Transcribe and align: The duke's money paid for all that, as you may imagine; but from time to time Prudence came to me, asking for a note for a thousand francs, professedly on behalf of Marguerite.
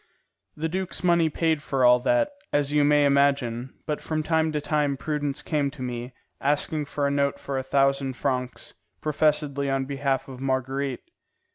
The 0.55 0.67
duke's 0.67 1.03
money 1.03 1.29
paid 1.29 1.61
for 1.61 1.85
all 1.85 1.99
that, 1.99 2.31
as 2.51 2.73
you 2.73 2.83
may 2.83 3.05
imagine; 3.05 3.75
but 3.85 4.01
from 4.01 4.23
time 4.23 4.51
to 4.53 4.59
time 4.59 4.97
Prudence 4.97 5.43
came 5.43 5.69
to 5.69 5.83
me, 5.83 6.11
asking 6.41 6.85
for 6.85 7.05
a 7.05 7.11
note 7.11 7.37
for 7.39 7.55
a 7.55 7.61
thousand 7.61 8.13
francs, 8.13 8.73
professedly 8.99 9.69
on 9.69 9.85
behalf 9.85 10.27
of 10.27 10.39
Marguerite. 10.41 11.01